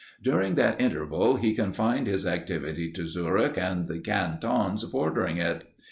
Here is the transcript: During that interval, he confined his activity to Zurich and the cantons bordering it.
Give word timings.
During 0.23 0.55
that 0.55 0.81
interval, 0.81 1.35
he 1.35 1.53
confined 1.53 2.07
his 2.07 2.25
activity 2.25 2.91
to 2.93 3.07
Zurich 3.07 3.55
and 3.55 3.87
the 3.87 3.99
cantons 3.99 4.83
bordering 4.83 5.37
it. 5.37 5.65